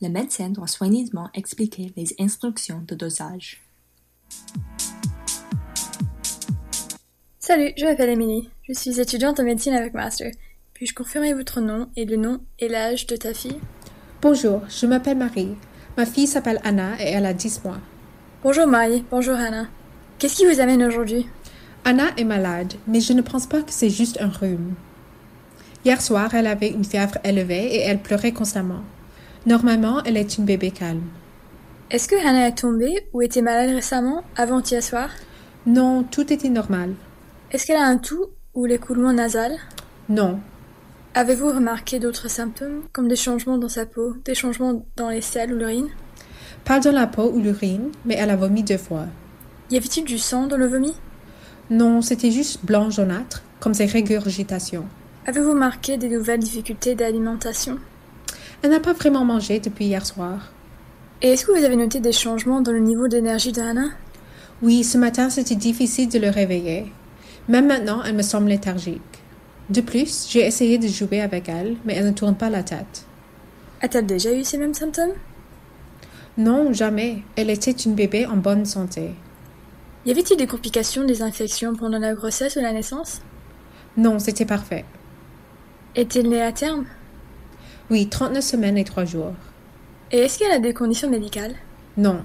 Le 0.00 0.08
médecin 0.08 0.48
doit 0.48 0.68
soigneusement 0.68 1.28
expliquer 1.34 1.92
les 1.94 2.14
instructions 2.18 2.82
de 2.88 2.94
dosage. 2.94 3.62
Salut, 7.38 7.74
je 7.76 7.84
m'appelle 7.84 8.08
Émilie. 8.08 8.48
Je 8.62 8.72
suis 8.72 8.98
étudiante 8.98 9.38
en 9.38 9.44
médecine 9.44 9.74
avec 9.74 9.92
master. 9.92 10.32
Puis-je 10.72 10.94
confirmer 10.94 11.34
votre 11.34 11.60
nom 11.60 11.90
et 11.94 12.06
le 12.06 12.16
nom 12.16 12.40
et 12.58 12.68
l'âge 12.68 13.06
de 13.06 13.16
ta 13.16 13.34
fille? 13.34 13.60
Bonjour, 14.22 14.62
je 14.70 14.86
m'appelle 14.86 15.18
Marie. 15.18 15.54
Ma 15.98 16.06
fille 16.06 16.26
s'appelle 16.26 16.60
Anna 16.64 16.98
et 16.98 17.10
elle 17.10 17.26
a 17.26 17.34
10 17.34 17.64
mois. 17.64 17.80
Bonjour 18.42 18.66
Marie, 18.66 19.04
bonjour 19.10 19.34
Anna. 19.34 19.66
Qu'est-ce 20.18 20.36
qui 20.36 20.46
vous 20.46 20.60
amène 20.60 20.82
aujourd'hui? 20.82 21.26
Anna 21.88 22.06
est 22.16 22.24
malade, 22.24 22.74
mais 22.88 22.98
je 22.98 23.12
ne 23.12 23.22
pense 23.22 23.46
pas 23.46 23.62
que 23.62 23.70
c'est 23.70 23.90
juste 23.90 24.20
un 24.20 24.28
rhume. 24.28 24.74
Hier 25.84 26.02
soir, 26.02 26.34
elle 26.34 26.48
avait 26.48 26.70
une 26.70 26.84
fièvre 26.84 27.16
élevée 27.22 27.76
et 27.76 27.80
elle 27.82 28.02
pleurait 28.02 28.32
constamment. 28.32 28.80
Normalement, 29.46 30.02
elle 30.02 30.16
est 30.16 30.36
une 30.36 30.46
bébé 30.46 30.72
calme. 30.72 31.04
Est-ce 31.92 32.08
que 32.08 32.16
Hannah 32.16 32.48
est 32.48 32.58
tombée 32.58 33.06
ou 33.12 33.22
était 33.22 33.40
malade 33.40 33.70
récemment, 33.70 34.24
avant 34.34 34.60
hier 34.60 34.82
soir? 34.82 35.10
Non, 35.64 36.02
tout 36.02 36.32
était 36.32 36.48
normal. 36.48 36.94
Est-ce 37.52 37.66
qu'elle 37.66 37.76
a 37.76 37.86
un 37.86 37.98
toux 37.98 38.26
ou 38.54 38.64
l'écoulement 38.64 39.12
nasal? 39.12 39.52
Non. 40.08 40.40
Avez-vous 41.14 41.50
remarqué 41.50 42.00
d'autres 42.00 42.28
symptômes, 42.28 42.82
comme 42.92 43.06
des 43.06 43.14
changements 43.14 43.58
dans 43.58 43.68
sa 43.68 43.86
peau, 43.86 44.16
des 44.24 44.34
changements 44.34 44.84
dans 44.96 45.10
les 45.10 45.20
selles 45.20 45.54
ou 45.54 45.56
l'urine? 45.56 45.90
Pas 46.64 46.80
dans 46.80 46.90
la 46.90 47.06
peau 47.06 47.30
ou 47.32 47.38
l'urine, 47.38 47.92
mais 48.04 48.16
elle 48.16 48.30
a 48.30 48.36
vomi 48.36 48.64
deux 48.64 48.76
fois. 48.76 49.06
Y 49.70 49.76
avait-il 49.76 50.04
du 50.04 50.18
sang 50.18 50.48
dans 50.48 50.56
le 50.56 50.66
vomi? 50.66 50.92
Non, 51.70 52.00
c'était 52.00 52.30
juste 52.30 52.64
blanc 52.64 52.90
jaunâtre, 52.90 53.42
comme 53.58 53.74
ses 53.74 53.86
régurgitations. 53.86 54.84
Avez-vous 55.26 55.54
marqué 55.54 55.96
des 55.96 56.08
nouvelles 56.08 56.38
difficultés 56.38 56.94
d'alimentation? 56.94 57.78
Elle 58.62 58.70
n'a 58.70 58.78
pas 58.78 58.92
vraiment 58.92 59.24
mangé 59.24 59.58
depuis 59.58 59.86
hier 59.86 60.06
soir. 60.06 60.52
Et 61.22 61.30
est-ce 61.30 61.44
que 61.44 61.58
vous 61.58 61.64
avez 61.64 61.74
noté 61.74 61.98
des 61.98 62.12
changements 62.12 62.60
dans 62.60 62.70
le 62.70 62.78
niveau 62.78 63.08
d'énergie 63.08 63.50
de 63.50 63.60
Hannah 63.60 63.90
Oui, 64.62 64.84
ce 64.84 64.96
matin, 64.96 65.28
c'était 65.28 65.56
difficile 65.56 66.08
de 66.08 66.20
le 66.20 66.30
réveiller. 66.30 66.92
Même 67.48 67.66
maintenant, 67.66 68.02
elle 68.04 68.14
me 68.14 68.22
semble 68.22 68.48
léthargique. 68.48 69.00
De 69.68 69.80
plus, 69.80 70.26
j'ai 70.28 70.46
essayé 70.46 70.78
de 70.78 70.86
jouer 70.86 71.20
avec 71.20 71.48
elle, 71.48 71.76
mais 71.84 71.94
elle 71.94 72.06
ne 72.06 72.12
tourne 72.12 72.36
pas 72.36 72.50
la 72.50 72.62
tête. 72.62 73.04
A-t-elle 73.82 74.06
déjà 74.06 74.32
eu 74.32 74.44
ces 74.44 74.58
mêmes 74.58 74.74
symptômes? 74.74 75.14
Non, 76.38 76.72
jamais. 76.72 77.22
Elle 77.34 77.50
était 77.50 77.72
une 77.72 77.94
bébé 77.94 78.26
en 78.26 78.36
bonne 78.36 78.64
santé. 78.64 79.10
Y 80.06 80.12
avait-il 80.12 80.36
des 80.36 80.46
complications, 80.46 81.04
des 81.04 81.20
infections 81.20 81.74
pendant 81.74 81.98
la 81.98 82.14
grossesse 82.14 82.54
ou 82.54 82.60
la 82.60 82.72
naissance? 82.72 83.22
Non, 83.96 84.20
c'était 84.20 84.44
parfait. 84.44 84.84
Est-elle 85.96 86.28
née 86.28 86.42
à 86.42 86.52
terme? 86.52 86.86
Oui, 87.90 88.08
39 88.08 88.44
semaines 88.44 88.78
et 88.78 88.84
3 88.84 89.04
jours. 89.04 89.32
Et 90.12 90.18
est-ce 90.18 90.38
qu'elle 90.38 90.52
a 90.52 90.60
des 90.60 90.74
conditions 90.74 91.10
médicales? 91.10 91.56
Non. 91.96 92.22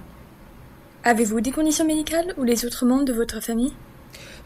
Avez-vous 1.03 1.41
des 1.41 1.51
conditions 1.51 1.85
médicales 1.85 2.35
ou 2.37 2.43
les 2.43 2.65
autres 2.65 2.85
membres 2.85 3.05
de 3.05 3.13
votre 3.13 3.41
famille? 3.41 3.73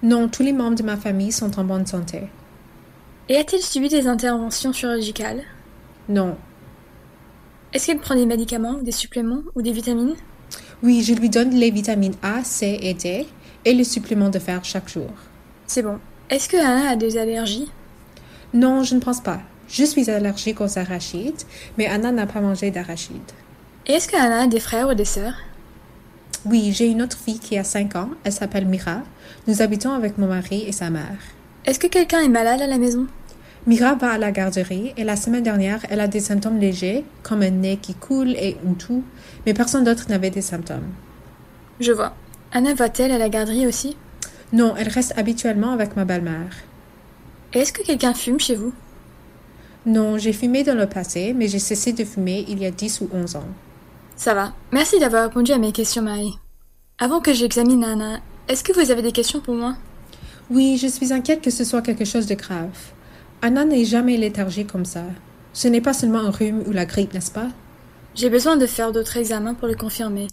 Non, 0.02 0.30
tous 0.30 0.44
les 0.44 0.54
membres 0.54 0.78
de 0.78 0.84
ma 0.84 0.96
famille 0.96 1.34
sont 1.34 1.60
en 1.60 1.66
bonne 1.66 1.86
santé. 1.86 2.30
Et 3.28 3.36
a-t-elle 3.36 3.62
subi 3.62 3.90
des 3.90 4.08
interventions 4.08 4.72
chirurgicales? 4.72 5.42
Non. 6.08 6.38
Est-ce 7.74 7.88
qu'elle 7.88 8.00
prend 8.00 8.16
des 8.16 8.26
médicaments, 8.26 8.76
des 8.76 8.94
suppléments 8.94 9.42
ou 9.56 9.62
des 9.62 9.74
vitamines? 9.74 10.16
Oui, 10.84 11.04
je 11.04 11.14
lui 11.14 11.30
donne 11.30 11.52
les 11.52 11.72
vitamines 11.72 12.16
A, 12.22 12.44
C 12.44 12.80
et 12.82 12.94
D 12.94 13.26
et 13.64 13.74
le 13.74 13.84
supplément 13.84 14.30
de 14.30 14.40
fer 14.40 14.64
chaque 14.64 14.90
jour. 14.90 15.10
C'est 15.68 15.82
bon. 15.82 16.00
Est-ce 16.30 16.50
que 16.50 16.58
Anna 16.58 16.90
a 16.90 16.96
des 16.96 17.18
allergies? 17.18 17.72
Non, 18.54 18.84
je 18.84 18.96
ne 18.96 19.00
pense 19.00 19.22
pas. 19.22 19.42
Je 19.68 19.84
suis 19.84 20.10
allergique 20.10 20.62
aux 20.62 20.78
arachides, 20.78 21.42
mais 21.78 21.88
Anna 21.88 22.12
n'a 22.12 22.28
pas 22.28 22.42
mangé 22.42 22.72
d'arachides. 22.72 23.32
Est-ce 23.88 24.08
que 24.08 24.16
Anna 24.16 24.44
a 24.44 24.48
des 24.48 24.60
frères 24.60 24.90
ou 24.90 24.94
des 24.94 25.06
sœurs? 25.06 25.36
Oui, 26.46 26.72
j'ai 26.74 26.88
une 26.88 27.02
autre 27.02 27.18
fille 27.18 27.40
qui 27.40 27.58
a 27.58 27.64
5 27.64 27.96
ans. 27.96 28.10
Elle 28.24 28.32
s'appelle 28.32 28.68
Mira. 28.68 29.02
Nous 29.48 29.64
habitons 29.64 29.94
avec 29.94 30.20
mon 30.20 30.28
mari 30.28 30.64
et 30.68 30.72
sa 30.72 30.92
mère. 30.92 31.18
Est-ce 31.66 31.80
que 31.80 31.88
quelqu'un 31.88 32.22
est 32.22 32.30
malade 32.30 32.62
à 32.62 32.68
la 32.68 32.78
maison? 32.78 33.08
Mira 33.68 33.96
va 33.96 34.12
à 34.12 34.18
la 34.20 34.32
garderie 34.32 34.94
et 34.96 35.04
la 35.04 35.16
semaine 35.16 35.42
dernière, 35.42 35.84
elle 35.90 36.00
a 36.00 36.08
des 36.08 36.20
symptômes 36.20 36.60
légers, 36.60 37.04
comme 37.24 37.42
un 37.42 37.50
nez 37.50 37.78
qui 37.78 37.96
coule 37.96 38.32
et 38.32 38.58
une 38.64 38.76
toux, 38.76 39.04
mais 39.46 39.56
personne 39.56 39.84
d'autre 39.84 40.06
n'avait 40.08 40.30
des 40.30 40.42
symptômes. 40.42 40.92
Je 41.80 41.92
vois. 41.92 42.14
Anna 42.52 42.76
va-t-elle 42.76 43.12
à 43.12 43.18
la 43.18 43.28
garderie 43.28 43.66
aussi? 43.66 43.98
Non, 44.54 44.76
elle 44.78 44.90
reste 44.90 45.18
habituellement 45.18 45.72
avec 45.72 45.96
ma 45.96 46.06
belle-mère. 46.06 46.52
Est-ce 47.54 47.74
que 47.74 47.82
quelqu'un 47.82 48.14
fume 48.14 48.40
chez 48.40 48.56
vous? 48.56 48.72
Non, 49.88 50.20
j'ai 50.20 50.34
fumé 50.34 50.64
dans 50.64 50.78
le 50.78 50.88
passé, 50.88 51.34
mais 51.36 51.48
j'ai 51.48 51.60
cessé 51.60 51.92
de 51.92 52.06
fumer 52.06 52.46
il 52.48 52.60
y 52.60 52.66
a 52.66 52.72
10 52.72 53.02
ou 53.02 53.10
11 53.12 53.36
ans. 53.36 53.48
Ça 54.16 54.34
va. 54.36 54.54
Merci 54.72 55.00
d'avoir 55.00 55.24
répondu 55.24 55.52
à 55.52 55.58
mes 55.58 55.72
questions, 55.72 56.04
Marie. 56.04 56.38
Avant 57.00 57.20
que 57.20 57.34
j'examine 57.34 57.84
Anna, 57.84 58.20
est-ce 58.48 58.64
que 58.64 58.74
vous 58.74 58.92
avez 58.92 59.02
des 59.02 59.12
questions 59.12 59.42
pour 59.42 59.56
moi? 59.56 59.76
Oui, 60.52 60.78
je 60.80 60.88
suis 60.88 61.12
inquiète 61.12 61.42
que 61.42 61.50
ce 61.50 61.64
soit 61.64 61.82
quelque 61.82 62.06
chose 62.06 62.28
de 62.28 62.36
grave. 62.36 62.70
Anna 63.42 63.66
n'est 63.66 63.86
jamais 63.86 64.18
léthargique 64.18 64.72
comme 64.72 64.86
ça. 64.86 65.04
Ce 65.54 65.68
n'est 65.68 65.82
pas 65.82 65.94
seulement 65.94 66.20
un 66.20 66.32
rhume 66.32 66.64
ou 66.68 66.72
la 66.72 66.86
grippe, 66.86 67.14
n'est-ce 67.14 67.32
pas? 67.32 67.48
J'ai 68.16 68.30
besoin 68.30 68.56
de 68.58 68.66
faire 68.66 68.92
d'autres 68.92 69.18
examens 69.18 69.54
pour 69.54 69.68
le 69.68 69.76
confirmer. 69.76 70.28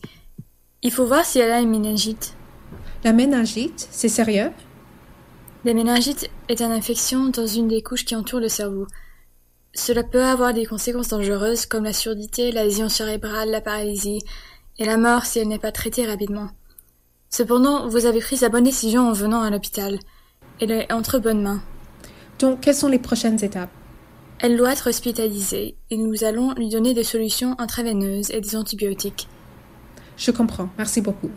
Il 0.83 0.93
faut 0.93 1.07
voir 1.07 1.25
si 1.25 1.39
elle 1.39 1.51
a 1.51 1.61
une 1.61 1.71
méningite. 1.71 2.35
La 3.05 3.13
méningite, 3.13 3.89
c'est 3.91 4.09
sérieux? 4.09 4.51
La 5.65 5.75
méningite 5.75 6.31
est 6.49 6.61
une 6.61 6.73
infection 6.73 7.29
dans 7.29 7.47
une 7.47 7.69
des 7.69 7.83
couches 7.83 8.05
qui 8.05 8.17
entourent 8.17 8.41
le 8.41 8.49
cerveau. 8.49 8.87
Cela 9.75 10.03
peut 10.03 10.25
avoir 10.25 10.53
des 10.55 10.67
conséquences 10.67 11.09
dangereuses 11.09 11.67
comme 11.67 11.85
la 11.85 11.93
surdité, 11.93 12.53
la 12.53 12.65
lésion 12.65 12.89
cérébrale, 12.89 13.51
la 13.51 13.61
paralysie 13.61 14.23
et 14.79 14.85
la 14.85 14.97
mort 14.97 15.25
si 15.25 15.39
elle 15.39 15.49
n'est 15.49 15.59
pas 15.59 15.73
traitée 15.73 16.07
rapidement. 16.07 16.49
Cependant, 17.31 17.89
vous 17.89 18.07
avez 18.07 18.21
pris 18.21 18.39
la 18.41 18.49
bonne 18.49 18.65
décision 18.65 19.09
en 19.09 19.13
venant 19.13 19.43
à 19.43 19.51
l'hôpital. 19.51 19.99
Elle 20.61 20.73
est 20.73 20.93
entre 20.93 21.19
bonnes 21.19 21.43
mains. 21.43 21.63
Donc, 22.43 22.61
quelles 22.61 22.75
sont 22.75 22.89
les 22.89 22.99
prochaines 22.99 23.43
étapes? 23.45 23.71
Elle 24.41 24.57
doit 24.57 24.73
être 24.73 24.89
hospitalisée 24.89 25.77
et 25.91 25.97
nous 25.97 26.25
allons 26.25 26.53
lui 26.55 26.69
donner 26.69 26.93
des 26.93 27.05
solutions 27.05 27.55
intraveineuses 27.61 28.33
et 28.33 28.41
des 28.41 28.57
antibiotiques. 28.57 29.29
Je 30.17 30.33
comprends. 30.33 30.69
Merci 30.77 31.01
beaucoup. 31.01 31.31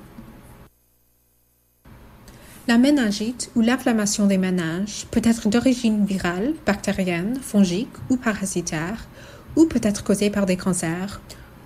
La 2.67 2.79
méningite 2.79 3.51
ou 3.55 3.61
l'inflammation 3.61 4.25
des 4.25 4.39
méninges 4.39 5.05
peut 5.11 5.21
être 5.23 5.47
d'origine 5.47 6.07
virale, 6.07 6.55
bactérienne, 6.65 7.37
fongique 7.39 7.95
ou 8.09 8.17
parasitaire, 8.17 9.07
ou 9.55 9.67
peut 9.67 9.81
être 9.83 10.03
causée 10.03 10.31
par 10.31 10.47
des 10.47 10.57
cancers, 10.57 11.21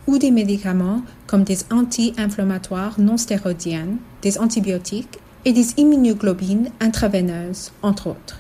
ou 0.06 0.18
des 0.18 0.32
médicaments 0.32 1.02
comme 1.28 1.46
des 1.46 1.60
anti-inflammatoires 1.72 3.00
non 3.00 3.16
stéroïdiennes, 3.16 4.00
des 4.22 4.38
antibiotiques 4.38 5.18
et 5.46 5.54
des 5.54 5.76
immunoglobines 5.78 6.72
intraveineuses, 6.82 7.72
entre 7.82 8.08
autres. 8.08 8.40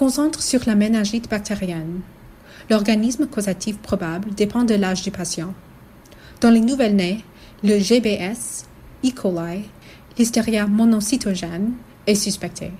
Concentre 0.00 0.42
sur 0.42 0.60
la 0.64 0.76
méningite 0.76 1.28
bactérienne. 1.28 2.00
L'organisme 2.70 3.26
causatif 3.26 3.76
probable 3.76 4.34
dépend 4.34 4.64
de 4.64 4.74
l'âge 4.74 5.02
du 5.02 5.10
patient. 5.10 5.52
Dans 6.40 6.48
les 6.48 6.62
nouvelles-nés, 6.62 7.22
le 7.62 7.78
GBS, 7.78 8.64
E. 9.04 9.10
coli, 9.14 9.68
l'hystéria 10.16 10.66
monocytogène 10.66 11.74
est 12.06 12.14
suspecté. 12.14 12.70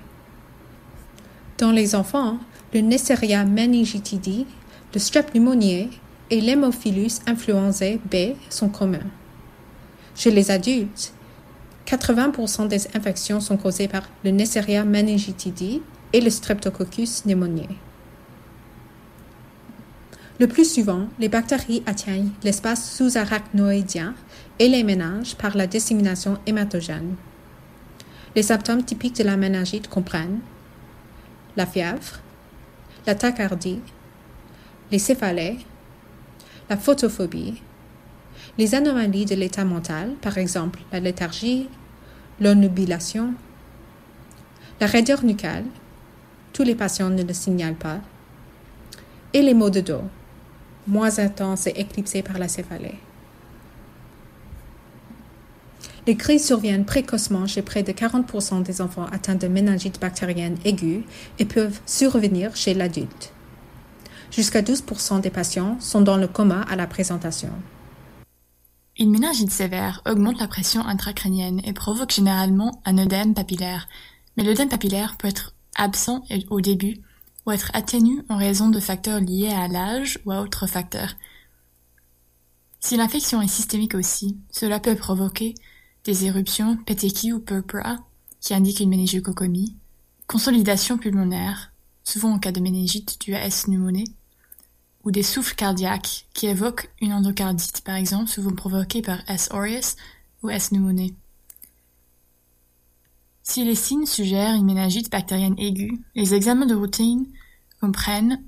Dans 1.59 1.69
les 1.69 1.93
enfants, 1.93 2.39
le 2.73 2.79
Neisseria 2.79 3.45
meningitidis, 3.45 4.47
le 4.91 4.99
strep 4.99 5.29
pneumoniae 5.29 5.91
et 6.31 6.41
l'Hémophilus 6.41 7.19
influenzae 7.27 7.99
B 8.03 8.33
sont 8.49 8.69
communs. 8.69 9.11
Chez 10.15 10.31
les 10.31 10.49
adultes, 10.49 11.13
80% 11.85 12.67
des 12.67 12.87
infections 12.97 13.41
sont 13.41 13.57
causées 13.57 13.87
par 13.87 14.09
le 14.23 14.31
Neisseria 14.31 14.83
meningitidi 14.83 15.83
et 16.13 16.21
le 16.21 16.29
Streptococcus 16.29 17.21
pneumoniae. 17.21 17.75
Le 20.39 20.47
plus 20.47 20.73
souvent, 20.73 21.07
les 21.19 21.29
bactéries 21.29 21.83
atteignent 21.85 22.31
l'espace 22.43 22.95
sous-arachnoïdien 22.95 24.15
et 24.57 24.67
les 24.67 24.83
méninges 24.83 25.35
par 25.35 25.55
la 25.55 25.67
dissémination 25.67 26.39
hématogène. 26.47 27.15
Les 28.35 28.43
symptômes 28.43 28.83
typiques 28.83 29.17
de 29.17 29.23
la 29.23 29.37
méningite 29.37 29.87
comprennent 29.87 30.39
la 31.55 31.65
fièvre, 31.65 32.21
la 33.05 33.13
tachycardie, 33.13 33.81
les 34.91 34.99
céphalées, 34.99 35.59
la 36.69 36.77
photophobie, 36.77 37.61
les 38.57 38.75
anomalies 38.75 39.25
de 39.25 39.35
l'état 39.35 39.65
mental, 39.65 40.13
par 40.21 40.37
exemple 40.37 40.79
la 40.91 40.99
léthargie, 40.99 41.67
l'onnubilation, 42.39 43.33
la 44.79 44.87
raideur 44.87 45.23
nucale, 45.23 45.65
tous 46.53 46.63
les 46.63 46.75
patients 46.75 47.09
ne 47.09 47.23
le 47.23 47.33
signalent 47.33 47.75
pas, 47.75 47.99
et 49.33 49.41
les 49.41 49.53
maux 49.53 49.69
de 49.69 49.81
dos, 49.81 50.03
moins 50.87 51.19
intenses 51.19 51.67
et 51.67 51.73
éclipsés 51.77 52.21
par 52.21 52.37
la 52.37 52.47
céphalée. 52.47 52.99
Les 56.07 56.15
crises 56.15 56.45
surviennent 56.45 56.85
précocement 56.85 57.45
chez 57.45 57.61
près 57.61 57.83
de 57.83 57.91
40% 57.91 58.63
des 58.63 58.81
enfants 58.81 59.05
atteints 59.11 59.35
de 59.35 59.47
méningite 59.47 59.99
bactérienne 60.01 60.57
aiguë 60.65 61.03
et 61.37 61.45
peuvent 61.45 61.79
survenir 61.85 62.55
chez 62.55 62.73
l'adulte. 62.73 63.33
Jusqu'à 64.31 64.61
12% 64.61 65.21
des 65.21 65.29
patients 65.29 65.77
sont 65.79 66.01
dans 66.01 66.17
le 66.17 66.27
coma 66.27 66.61
à 66.61 66.75
la 66.75 66.87
présentation. 66.87 67.51
Une 68.97 69.11
méningite 69.11 69.51
sévère 69.51 70.01
augmente 70.05 70.39
la 70.39 70.47
pression 70.47 70.85
intracrânienne 70.85 71.61
et 71.65 71.73
provoque 71.73 72.11
généralement 72.11 72.81
un 72.85 72.97
œdème 72.97 73.33
papillaire, 73.33 73.87
mais 74.37 74.43
l'œdème 74.43 74.69
papillaire 74.69 75.17
peut 75.17 75.27
être 75.27 75.53
absent 75.75 76.23
au 76.49 76.61
début 76.61 77.01
ou 77.45 77.51
être 77.51 77.71
atténu 77.73 78.23
en 78.29 78.37
raison 78.37 78.69
de 78.69 78.79
facteurs 78.79 79.19
liés 79.19 79.49
à 79.49 79.67
l'âge 79.67 80.19
ou 80.25 80.31
à 80.31 80.41
autres 80.41 80.67
facteurs. 80.67 81.15
Si 82.79 82.97
l'infection 82.97 83.41
est 83.41 83.47
systémique 83.47 83.95
aussi, 83.95 84.37
cela 84.49 84.79
peut 84.79 84.95
provoquer 84.95 85.55
des 86.03 86.25
éruptions 86.25 86.77
petechiae 86.77 87.33
ou 87.33 87.39
purpura, 87.39 87.97
qui 88.39 88.55
indiquent 88.55 88.79
une 88.79 88.89
méningococomie, 88.89 89.75
consolidation 90.25 90.97
pulmonaire, 90.97 91.71
souvent 92.03 92.33
en 92.33 92.39
cas 92.39 92.51
de 92.51 92.59
méningite 92.59 93.21
due 93.21 93.35
à 93.35 93.45
S. 93.45 93.65
pneumoniae, 93.65 94.11
ou 95.03 95.11
des 95.11 95.23
souffles 95.23 95.55
cardiaques 95.55 96.25
qui 96.33 96.47
évoquent 96.47 96.91
une 97.01 97.13
endocardite, 97.13 97.81
par 97.81 97.95
exemple, 97.95 98.29
souvent 98.29 98.53
provoquée 98.53 99.01
par 99.01 99.19
S. 99.29 99.49
aureus 99.51 99.95
ou 100.41 100.49
S. 100.49 100.69
pneumoniae. 100.69 101.13
Si 103.51 103.65
les 103.65 103.75
signes 103.75 104.05
suggèrent 104.05 104.55
une 104.55 104.63
méningite 104.63 105.11
bactérienne 105.11 105.59
aiguë, 105.59 105.99
les 106.15 106.33
examens 106.33 106.65
de 106.65 106.73
routine 106.73 107.27
comprennent 107.81 108.41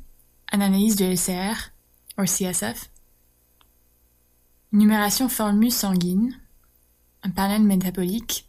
analyse 0.49 0.95
de 0.95 1.03
LCR, 1.03 1.73
ou 2.17 2.23
CSF, 2.23 2.89
numération 4.71 5.27
formule 5.27 5.73
sanguine, 5.73 6.39
un 7.21 7.31
panel 7.31 7.63
métabolique 7.63 8.47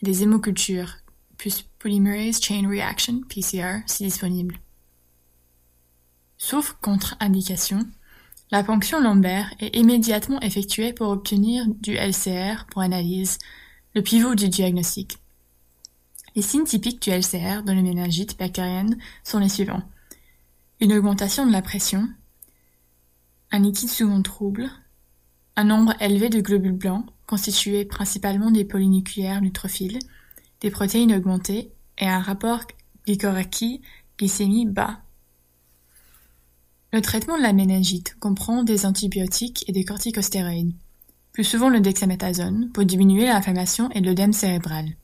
des 0.00 0.22
hémocultures, 0.22 0.94
plus 1.38 1.62
Polymerase 1.80 2.40
Chain 2.40 2.68
Reaction, 2.68 3.22
PCR, 3.28 3.78
si 3.86 4.04
disponible. 4.04 4.60
Sauf 6.38 6.76
contre-indication, 6.82 7.80
la 8.52 8.62
ponction 8.62 9.00
lombaire 9.00 9.52
est 9.58 9.74
immédiatement 9.74 10.40
effectuée 10.40 10.92
pour 10.92 11.08
obtenir 11.08 11.66
du 11.66 11.94
LCR 11.94 12.66
pour 12.70 12.82
analyse, 12.82 13.38
le 13.96 14.02
pivot 14.02 14.36
du 14.36 14.48
diagnostic. 14.48 15.18
Les 16.36 16.42
signes 16.42 16.64
typiques 16.64 17.00
du 17.00 17.08
LCR 17.08 17.62
dans 17.64 17.74
le 17.74 17.80
méningite 17.80 18.38
bactérienne 18.38 18.98
sont 19.24 19.38
les 19.38 19.48
suivants. 19.48 19.82
Une 20.80 20.92
augmentation 20.92 21.46
de 21.46 21.50
la 21.50 21.62
pression, 21.62 22.06
un 23.50 23.60
liquide 23.60 23.88
souvent 23.88 24.20
trouble, 24.20 24.68
un 25.56 25.64
nombre 25.64 25.94
élevé 25.98 26.28
de 26.28 26.42
globules 26.42 26.72
blancs, 26.72 27.06
constitués 27.26 27.86
principalement 27.86 28.50
des 28.50 28.66
polynucléaires 28.66 29.40
neutrophiles, 29.40 29.98
des 30.60 30.70
protéines 30.70 31.14
augmentées 31.14 31.72
et 31.96 32.06
un 32.06 32.20
rapport 32.20 32.64
glycérachie-glycémie 33.06 34.66
bas. 34.66 35.00
Le 36.92 37.00
traitement 37.00 37.38
de 37.38 37.42
la 37.42 37.54
méningite 37.54 38.14
comprend 38.20 38.62
des 38.62 38.84
antibiotiques 38.84 39.64
et 39.68 39.72
des 39.72 39.84
corticostéroïdes, 39.84 40.74
plus 41.32 41.44
souvent 41.44 41.70
le 41.70 41.80
dexaméthasone, 41.80 42.70
pour 42.72 42.84
diminuer 42.84 43.24
l'inflammation 43.24 43.90
et 43.92 44.00
l'œdème 44.00 44.34
cérébral. 44.34 44.96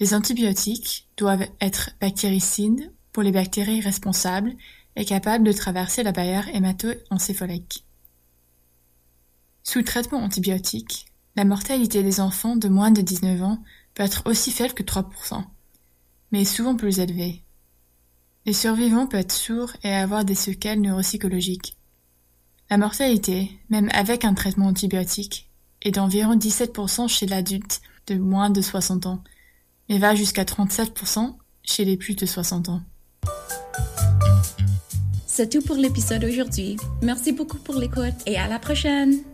Les 0.00 0.14
antibiotiques 0.14 1.08
doivent 1.16 1.46
être 1.60 1.90
bactéricides 2.00 2.92
pour 3.12 3.22
les 3.22 3.32
bactéries 3.32 3.80
responsables 3.80 4.54
et 4.96 5.04
capables 5.04 5.44
de 5.44 5.52
traverser 5.52 6.02
la 6.02 6.12
barrière 6.12 6.48
hémato-encéphalique. 6.54 7.84
Sous 9.62 9.82
traitement 9.82 10.22
antibiotique, 10.22 11.06
la 11.36 11.44
mortalité 11.44 12.02
des 12.02 12.20
enfants 12.20 12.56
de 12.56 12.68
moins 12.68 12.90
de 12.90 13.00
19 13.00 13.42
ans 13.42 13.62
peut 13.94 14.02
être 14.02 14.22
aussi 14.26 14.50
faible 14.50 14.74
que 14.74 14.82
3%, 14.82 15.44
mais 16.32 16.44
souvent 16.44 16.76
plus 16.76 16.98
élevée. 16.98 17.42
Les 18.46 18.52
survivants 18.52 19.06
peuvent 19.06 19.20
être 19.20 19.32
sourds 19.32 19.72
et 19.82 19.92
avoir 19.92 20.24
des 20.24 20.34
séquelles 20.34 20.80
neuropsychologiques. 20.80 21.78
La 22.68 22.78
mortalité, 22.78 23.58
même 23.70 23.88
avec 23.92 24.24
un 24.24 24.34
traitement 24.34 24.66
antibiotique, 24.66 25.48
est 25.82 25.92
d'environ 25.92 26.36
17% 26.36 27.08
chez 27.08 27.26
l'adulte 27.26 27.80
de 28.06 28.16
moins 28.16 28.50
de 28.50 28.60
60 28.60 29.06
ans, 29.06 29.22
mais 29.88 29.98
va 29.98 30.14
jusqu'à 30.14 30.44
37% 30.44 31.34
chez 31.62 31.84
les 31.84 31.96
plus 31.96 32.14
de 32.14 32.26
60 32.26 32.68
ans. 32.68 32.82
C'est 35.26 35.50
tout 35.50 35.62
pour 35.62 35.76
l'épisode 35.76 36.24
aujourd'hui. 36.24 36.76
Merci 37.02 37.32
beaucoup 37.32 37.58
pour 37.58 37.74
l'écoute 37.74 38.14
et 38.26 38.36
à 38.36 38.46
la 38.46 38.58
prochaine! 38.58 39.33